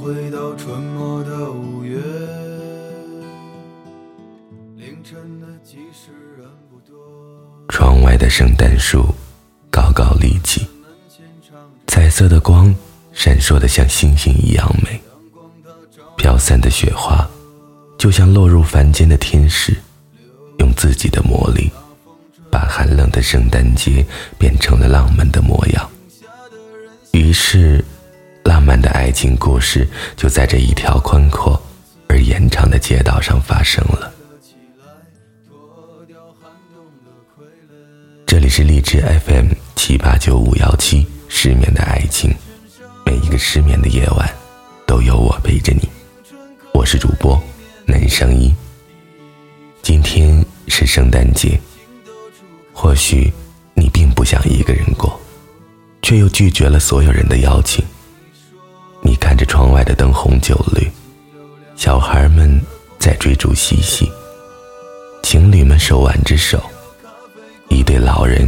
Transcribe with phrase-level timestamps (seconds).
[0.00, 1.98] 回到春末的五月。
[4.76, 6.96] 凌晨的集市人不多，
[7.68, 9.06] 窗外的圣诞树
[9.70, 10.64] 高高立起，
[11.88, 12.72] 彩色的光
[13.12, 15.00] 闪烁的像星星一样美。
[16.16, 17.28] 飘散的雪花，
[17.98, 19.76] 就像落入凡间的天使，
[20.60, 21.70] 用自己的魔力，
[22.52, 24.06] 把寒冷的圣诞节
[24.38, 25.90] 变成了浪漫的模样。
[27.12, 27.84] 于是，
[28.58, 31.62] 浪漫的爱情故事就在这一条宽阔
[32.08, 34.12] 而延长的街道上发生了。
[38.26, 42.34] 这里是荔枝 FM 七八九五幺七，失眠的爱情，
[43.06, 44.28] 每一个失眠的夜晚，
[44.84, 45.88] 都有我陪着你。
[46.74, 47.40] 我是主播
[47.86, 48.52] 南声音。
[49.82, 51.60] 今天是圣诞节，
[52.72, 53.32] 或许
[53.74, 55.16] 你并不想一个人过，
[56.02, 57.84] 却又拒绝了所有人的邀请。
[59.08, 60.86] 你看着窗外的灯红酒绿，
[61.76, 62.60] 小孩们
[62.98, 64.06] 在追逐嬉戏，
[65.22, 66.62] 情侣们手挽着手，
[67.70, 68.46] 一对老人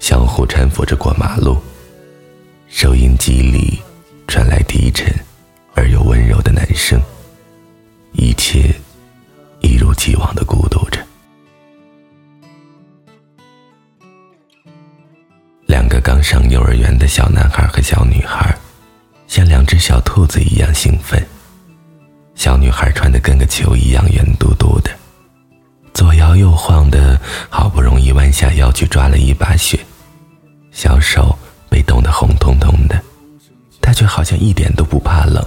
[0.00, 1.58] 相互搀扶着过马路。
[2.68, 3.82] 收音机里
[4.26, 5.14] 传来低沉
[5.74, 6.98] 而又温柔的男声。
[8.12, 8.74] 一切
[9.60, 11.04] 一如既往的孤独着。
[15.66, 18.56] 两个刚上幼儿园的小男孩和小女孩，
[19.28, 21.24] 像两只小兔子一样兴奋。
[22.34, 24.90] 小女孩穿的跟个球一样圆嘟嘟的，
[25.94, 29.78] 左摇右晃的，好不容易弯下腰去抓了一把雪，
[30.72, 33.00] 小手被冻得红彤彤的，
[33.80, 35.44] 她却好像一点都不怕冷，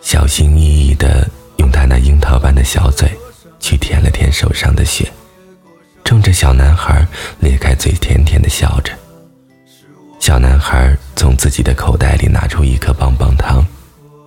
[0.00, 1.28] 小心翼翼的。
[1.58, 3.08] 用他那樱桃般的小嘴，
[3.60, 5.10] 去舔了舔手上的雪，
[6.04, 7.06] 冲着小男孩
[7.38, 8.92] 咧开嘴，甜甜的笑着。
[10.18, 13.64] 小男孩从自己的口袋里拿出一颗棒棒糖，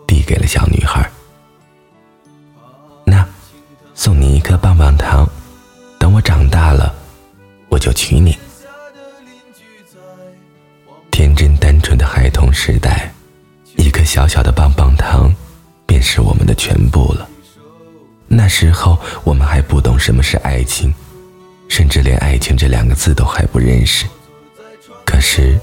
[0.08, 1.10] 递给了小女孩。
[3.06, 3.28] 那，
[3.94, 5.28] 送你一颗棒棒糖，
[6.00, 6.94] 等我长大了，
[7.70, 8.38] 我就娶你。
[11.12, 13.12] 天真单纯的孩童时代，
[13.76, 15.34] 一颗小小的棒棒糖。
[15.88, 17.28] 便是我们的全部了。
[18.28, 20.94] 那时候我们还不懂什么是爱情，
[21.70, 24.06] 甚至连“爱情”这两个字都还不认识。
[25.06, 25.58] 可是，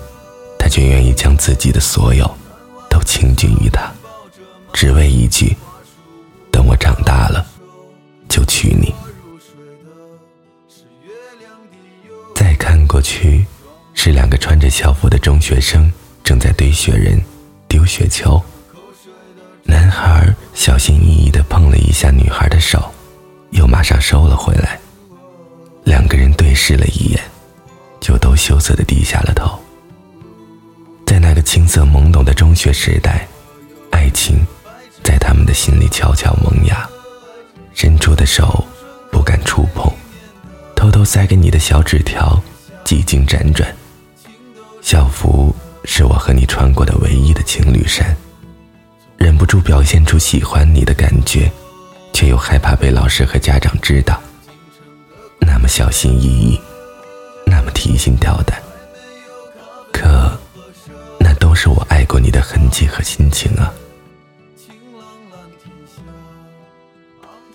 [0.65, 2.25] 他却愿意将自己的所有
[2.89, 3.93] 都倾尽于他，
[4.73, 5.55] 只为一句
[6.51, 7.45] ：“等我长大了，
[8.31, 8.95] 就娶你。”
[12.35, 13.45] 再看过去，
[13.93, 15.93] 是两个穿着校服的中学生
[16.23, 17.23] 正在堆雪人、
[17.69, 18.43] 丢雪球。
[19.65, 22.91] 男孩小心翼翼地碰了一下女孩的手，
[23.51, 24.81] 又马上收了回来。
[25.85, 27.23] 两个人对视了一眼，
[28.01, 29.61] 就都羞涩地低下了头。
[31.27, 33.27] 那个青涩懵懂的中学时代，
[33.91, 34.47] 爱情
[35.03, 36.87] 在他们的心里悄悄萌芽，
[37.73, 38.63] 伸出的手
[39.11, 39.91] 不敢触碰，
[40.77, 42.39] 偷偷塞给你的小纸条，
[42.85, 43.75] 几经辗转。
[44.83, 48.15] 校服是我和你穿过的唯一的情侣衫。
[49.17, 51.51] 忍不住表现出喜欢你的感觉，
[52.13, 54.21] 却又害怕被老师和家长知道。
[55.41, 56.61] 那么小心翼翼，
[57.47, 58.63] 那么提心吊胆。
[61.65, 63.73] 是我爱过你的痕迹和心情啊。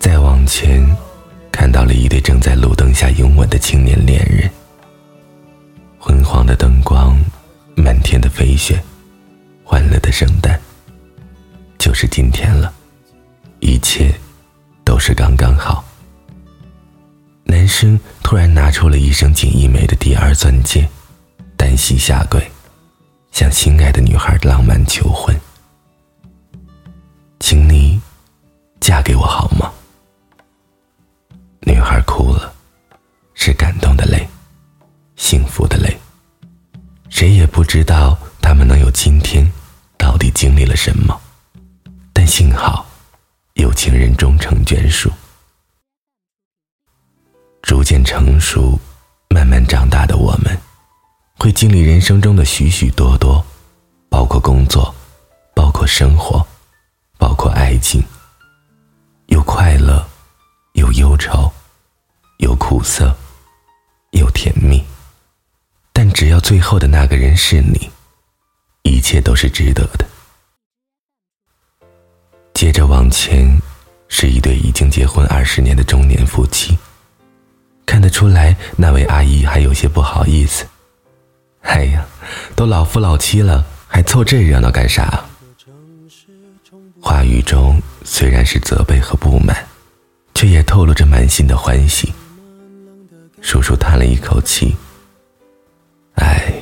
[0.00, 0.84] 再往前，
[1.52, 4.50] 看到了一对正在路灯下拥吻的青年恋人。
[5.96, 7.16] 昏黄的灯光，
[7.76, 8.82] 漫天的飞雪，
[9.62, 10.60] 欢乐的圣诞。
[11.78, 12.74] 就是今天了，
[13.60, 14.12] 一切
[14.82, 15.84] 都是刚刚好。
[17.44, 20.88] 男生突然拿出了一生仅一枚的第二钻戒，
[21.56, 22.44] 单膝下跪，
[23.30, 25.34] 向心爱的女孩浪漫求婚。
[27.38, 28.00] 请你
[28.80, 29.72] 嫁给我好吗？
[31.60, 32.52] 女孩哭了，
[33.34, 34.26] 是感动的泪，
[35.16, 35.96] 幸福的泪。
[37.08, 39.46] 谁也不知道他们能有今天，
[39.96, 41.20] 到底经历了什么。
[42.12, 42.86] 但幸好，
[43.54, 45.10] 有情人终成眷属。
[47.62, 48.78] 逐渐成熟、
[49.28, 50.58] 慢慢长大的我们，
[51.42, 53.42] 会经历人生中的许许多多，
[54.10, 54.94] 包括工作，
[55.54, 56.46] 包括生活，
[57.16, 58.04] 包括爱情。
[59.28, 60.06] 有快乐，
[60.74, 61.50] 有忧愁，
[62.40, 63.16] 有苦涩，
[64.10, 64.84] 有甜蜜。
[65.94, 67.88] 但只要最后的那个人是你，
[68.82, 70.06] 一切都是值得的。
[72.52, 73.50] 接着往前，
[74.08, 76.76] 是一对已经结婚二十年的中年夫妻。
[77.86, 80.66] 看得出来，那位阿姨还有些不好意思。
[81.62, 82.04] 哎呀，
[82.56, 85.24] 都老夫老妻了，还凑这热闹干啥？
[87.00, 89.56] 话语中虽然是责备和不满，
[90.34, 92.12] 却也透露着满心的欢喜。
[93.40, 94.76] 叔叔叹了一口气
[96.16, 96.52] ：“哎，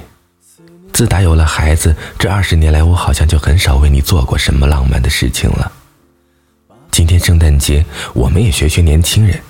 [0.92, 5.72] 自打有了孩子，这二十年来，我好像就很少为你做过什么浪漫的事情了。
[6.92, 7.84] 今天圣诞节，
[8.14, 9.40] 我们也学学年轻人，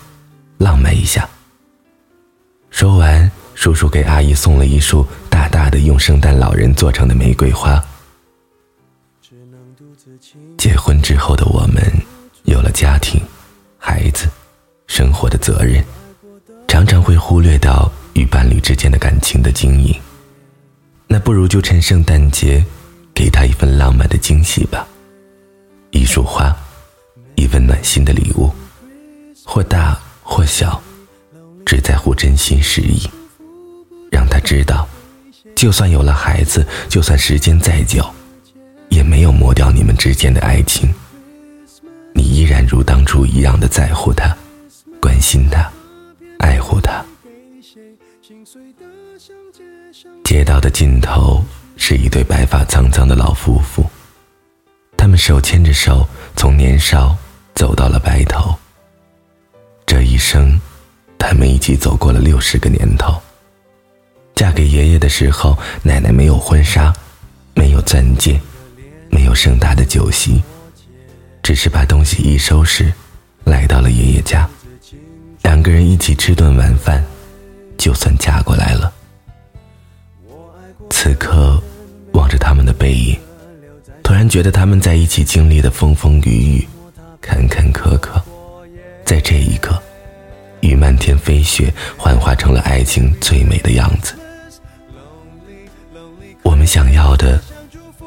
[0.56, 1.28] 浪漫一下。”
[2.70, 5.06] 说完，叔叔给阿姨送了一束
[5.58, 7.84] 大的用圣诞老人做成的玫瑰花。
[10.56, 11.82] 结婚之后的我们，
[12.44, 13.20] 有了家庭、
[13.76, 14.28] 孩子、
[14.86, 15.84] 生活的责任。
[16.68, 19.92] 常常会忽略到与伴侣之间的感情的经营，
[21.08, 22.64] 那不如就趁圣诞节，
[23.12, 24.86] 给他一份浪漫的惊喜吧。
[25.90, 26.56] 一束花，
[27.34, 28.48] 一份暖心的礼物，
[29.44, 30.80] 或大或小，
[31.66, 33.10] 只在乎真心实意。
[34.08, 34.88] 让他知道，
[35.58, 38.08] 就算有了孩子，就算时间再久，
[38.90, 40.88] 也没有磨掉你们之间的爱情。
[42.14, 44.32] 你依然如当初一样的在乎他，
[45.00, 45.68] 关心他。
[46.38, 47.04] 爱护他。
[50.22, 51.44] 街道的尽头
[51.76, 53.84] 是一对白发苍苍的老夫妇，
[54.96, 56.06] 他们手牵着手，
[56.36, 57.16] 从年少
[57.56, 58.54] 走到了白头。
[59.84, 60.56] 这一生，
[61.18, 63.20] 他们一起走过了六十个年头。
[64.38, 66.94] 嫁给爷爷的时候，奶奶没有婚纱，
[67.54, 68.40] 没有钻戒，
[69.10, 70.40] 没有盛大的酒席，
[71.42, 72.92] 只是把东西一收拾，
[73.42, 74.48] 来到了爷爷家。
[75.42, 77.04] 两个人一起吃顿晚饭，
[77.76, 78.92] 就算嫁过来了。
[80.88, 81.60] 此刻，
[82.12, 83.18] 望着他们的背影，
[84.04, 86.68] 突然觉得他们在一起经历的风风雨雨、
[87.20, 88.22] 坎坎坷坷，
[89.04, 89.76] 在这一刻，
[90.60, 94.14] 与漫天飞雪幻化成了爱情最美的样子。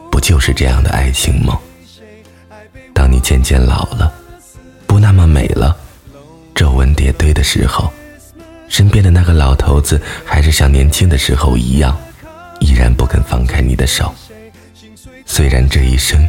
[0.10, 1.60] 不就是这样的爱情吗？
[2.94, 4.14] 当你渐渐老了，
[4.86, 5.76] 不那么美了。
[6.54, 7.92] 皱纹叠堆的时候，
[8.68, 11.98] 身边的那个老头子还是像年轻的时候一样，
[12.60, 14.14] 依然不肯放开你的手。
[15.26, 16.28] 虽然这一生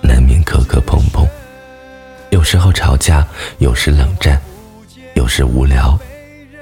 [0.00, 1.26] 难免磕磕碰碰，
[2.30, 3.24] 有时候吵架，
[3.58, 4.40] 有时冷战，
[5.14, 5.96] 有时无聊，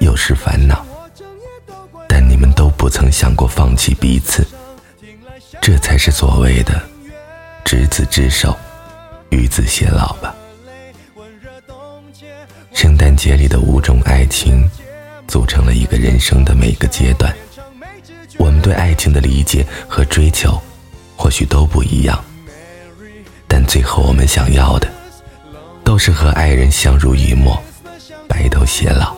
[0.00, 0.84] 有时烦恼，
[2.08, 4.46] 但你们都不曾想过放弃彼此，
[5.60, 6.80] 这才是所谓的
[7.64, 8.56] 执子之手，
[9.28, 10.34] 与子偕老吧。
[12.72, 14.68] 圣诞节里的五种爱情，
[15.28, 17.32] 组成了一个人生的每个阶段。
[18.38, 20.58] 我们对爱情的理解和追求，
[21.14, 22.18] 或许都不一样，
[23.46, 24.88] 但最后我们想要的，
[25.84, 27.62] 都是和爱人相濡以沫，
[28.26, 29.14] 白头偕老。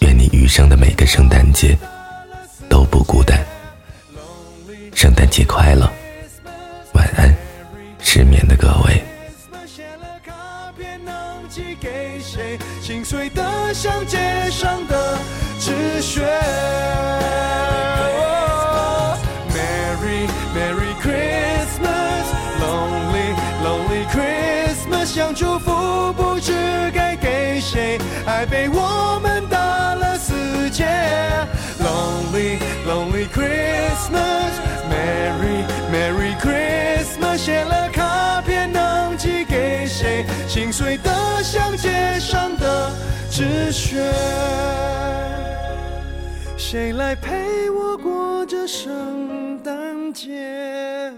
[0.00, 1.76] 愿你余生的每个圣诞节
[2.68, 3.44] 都不孤单。
[4.96, 5.92] 圣诞节快乐，
[6.94, 7.30] 晚安，
[8.00, 9.04] 失眠的各位。
[9.66, 10.32] 写了卡
[10.74, 11.14] 片能
[11.50, 14.16] 寄给谁心碎的像街
[14.50, 15.18] 上的
[15.60, 16.22] 纸屑。
[19.52, 20.26] Merry
[20.56, 26.54] Merry Christmas，Lonely Lonely Christmas，想祝福不知
[26.94, 30.86] 该给谁，爱被我们打了死结。
[31.80, 34.35] Lonely Lonely Christmas
[40.76, 42.54] 心碎的像街上。
[42.58, 42.90] 的
[43.30, 43.96] 纸屑，
[46.58, 51.12] 谁来陪我过这圣诞节？